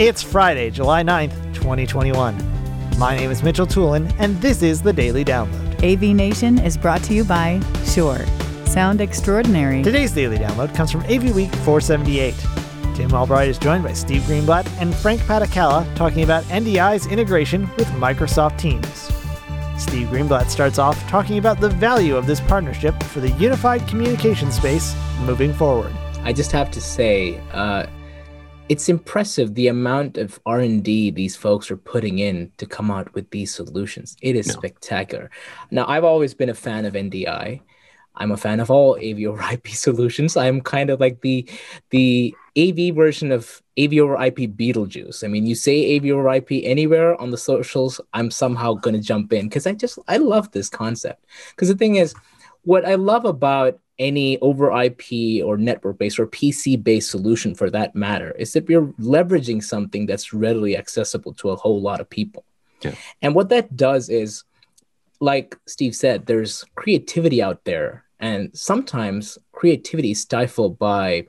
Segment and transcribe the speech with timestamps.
[0.00, 2.34] It's Friday, July 9th, 2021.
[2.98, 5.74] My name is Mitchell Tulin, and this is the Daily Download.
[5.84, 8.24] AV Nation is brought to you by Shure.
[8.64, 9.82] Sound extraordinary.
[9.82, 12.34] Today's Daily Download comes from AV Week 478.
[12.96, 17.86] Tim Albright is joined by Steve Greenblatt and Frank Padikkala talking about NDI's integration with
[17.88, 18.88] Microsoft Teams.
[19.78, 24.50] Steve Greenblatt starts off talking about the value of this partnership for the unified communication
[24.50, 24.96] space
[25.26, 25.92] moving forward.
[26.22, 27.84] I just have to say, uh,
[28.70, 33.28] it's impressive the amount of r&d these folks are putting in to come out with
[33.30, 34.16] these solutions.
[34.22, 35.28] It is spectacular.
[35.72, 37.60] Now i've always been a fan of ndi
[38.16, 40.36] i'm a fan of all av over ip solutions.
[40.36, 41.48] I'm kind of like the
[41.90, 45.24] the av version of av over ip beetlejuice.
[45.24, 49.02] I mean you say av over ip anywhere on the socials i'm somehow going to
[49.12, 51.26] jump in because i just i love this concept.
[51.50, 52.14] Because the thing is
[52.62, 57.70] what i love about any over IP or network based or PC based solution for
[57.70, 62.08] that matter is that you're leveraging something that's readily accessible to a whole lot of
[62.10, 62.44] people.
[62.80, 62.94] Yeah.
[63.20, 64.44] And what that does is,
[65.20, 71.26] like Steve said, there's creativity out there, and sometimes creativity is stifled by,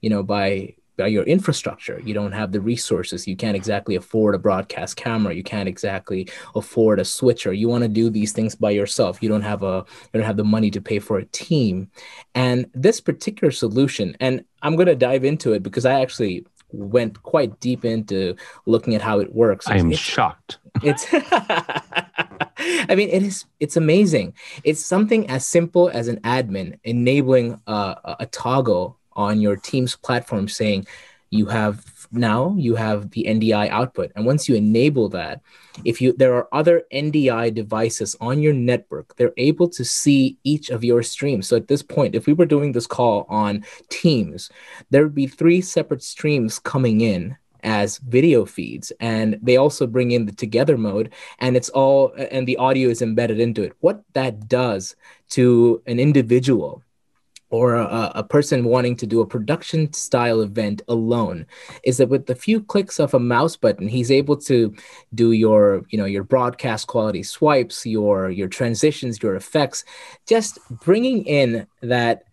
[0.00, 2.00] you know, by by your infrastructure.
[2.04, 3.26] You don't have the resources.
[3.26, 5.34] You can't exactly afford a broadcast camera.
[5.34, 7.52] You can't exactly afford a switcher.
[7.52, 9.22] You want to do these things by yourself.
[9.22, 11.90] You don't have a you don't have the money to pay for a team.
[12.34, 17.22] And this particular solution, and I'm going to dive into it because I actually went
[17.22, 18.34] quite deep into
[18.66, 19.68] looking at how it works.
[19.68, 20.58] I am it's, shocked.
[20.82, 21.06] It's
[22.56, 24.34] I mean, it is it's amazing.
[24.64, 30.48] It's something as simple as an admin enabling a, a toggle on your team's platform
[30.48, 30.86] saying
[31.30, 31.84] you have
[32.14, 34.12] now you have the NDI output.
[34.14, 35.40] And once you enable that,
[35.84, 40.70] if you there are other NDI devices on your network, they're able to see each
[40.70, 41.48] of your streams.
[41.48, 44.50] So at this point, if we were doing this call on Teams,
[44.90, 50.10] there would be three separate streams coming in as video feeds and they also bring
[50.10, 54.02] in the together mode and it's all and the audio is embedded into it what
[54.12, 54.94] that does
[55.30, 56.82] to an individual
[57.54, 61.46] or a, a, person wanting to do a production style event alone
[61.84, 64.74] is that with a few clicks of a mouse button he's able to
[65.14, 69.84] do your you know your broadcast quality swipes your your transitions your effects
[70.26, 72.24] just bringing in that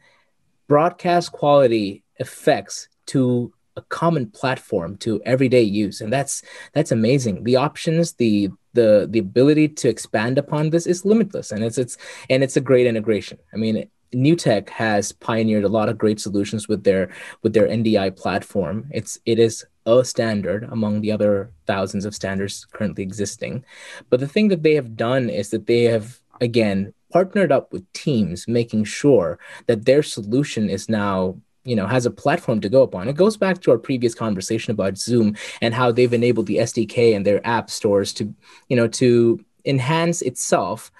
[0.67, 6.01] broadcast quality effects to a common platform to everyday use.
[6.01, 6.43] And that's
[6.73, 7.43] that's amazing.
[7.43, 11.51] The options the the the ability to expand upon this is limitless.
[11.51, 11.97] And it's it's
[12.29, 13.37] and it's a great integration.
[13.53, 17.09] I mean NewTek has pioneered a lot of great solutions with their
[17.43, 18.87] with their NDI platform.
[18.91, 23.65] It's it is a standard among the other thousands of standards currently existing.
[24.09, 27.91] But the thing that they have done is that they have again partnered up with
[27.93, 32.81] teams, making sure that their solution is now you know has a platform to go
[32.81, 36.57] upon it goes back to our previous conversation about zoom and how they've enabled the
[36.57, 38.33] sdk and their app stores to
[38.67, 40.91] you know to enhance itself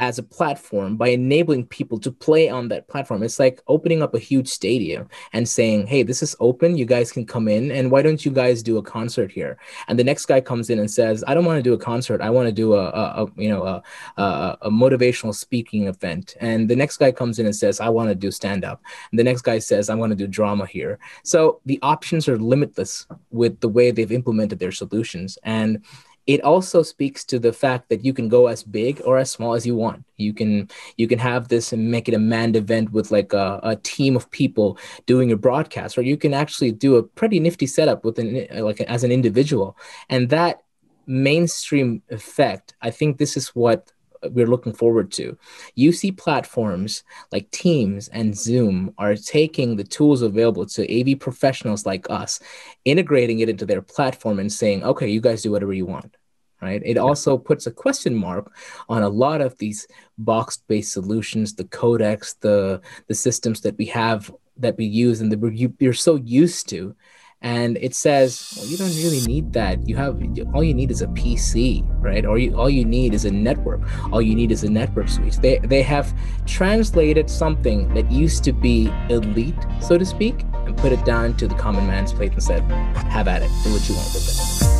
[0.00, 3.22] as a platform by enabling people to play on that platform.
[3.22, 6.78] It's like opening up a huge stadium and saying, "Hey, this is open.
[6.78, 9.98] You guys can come in, and why don't you guys do a concert here?" And
[9.98, 12.22] the next guy comes in and says, "I don't want to do a concert.
[12.22, 13.82] I want to do a, a, a you know a,
[14.16, 18.08] a, a, motivational speaking event." And the next guy comes in and says, "I want
[18.08, 18.80] to do stand up."
[19.12, 22.38] And the next guy says, "I want to do drama here." So the options are
[22.38, 25.84] limitless with the way they've implemented their solutions and
[26.30, 29.54] it also speaks to the fact that you can go as big or as small
[29.54, 32.92] as you want you can you can have this and make it a manned event
[32.92, 36.94] with like a, a team of people doing a broadcast or you can actually do
[36.96, 39.76] a pretty nifty setup with an like as an individual
[40.08, 40.62] and that
[41.06, 43.90] mainstream effect i think this is what
[44.32, 45.36] we're looking forward to.
[45.74, 47.02] You see platforms
[47.32, 52.40] like Teams and Zoom are taking the tools available to AV professionals like us,
[52.84, 56.16] integrating it into their platform and saying, okay, you guys do whatever you want.
[56.62, 56.82] Right.
[56.84, 58.52] It also puts a question mark
[58.88, 59.86] on a lot of these
[60.18, 65.74] box-based solutions, the codecs, the the systems that we have that we use and that
[65.78, 66.94] you're so used to.
[67.42, 69.88] And it says well, you don't really need that.
[69.88, 72.26] You have all you need is a pc right?
[72.26, 73.80] Or you, all you need is a network.
[74.12, 75.38] All you need is a network switch.
[75.38, 76.12] They they have
[76.44, 81.48] translated something that used to be elite so to speak and put it down to
[81.48, 82.62] the common man's plate and said
[83.10, 83.50] have at it.
[83.64, 84.79] Do what you want with it